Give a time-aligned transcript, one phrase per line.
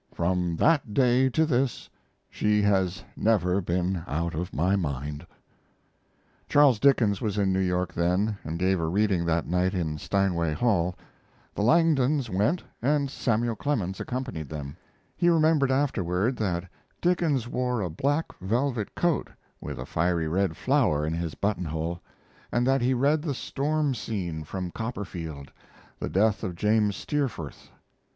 [0.11, 1.87] From that day to this
[2.27, 5.27] she has never been out of my mind."
[6.49, 10.53] Charles Dickens was in New York then, and gave a reading that night in Steinway
[10.55, 10.95] Hall.
[11.53, 14.75] The Langdons went, and Samuel Clemens accompanied them.
[15.15, 16.67] He remembered afterward that
[16.99, 19.29] Dickens wore a black velvet coat
[19.59, 22.01] with a fiery red flower in his buttonhole,
[22.51, 25.51] and that he read the storm scene from Copperfield
[25.99, 27.69] the death of James Steerforth.